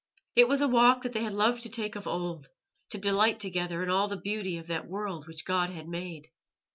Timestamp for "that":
1.03-1.11, 4.65-4.87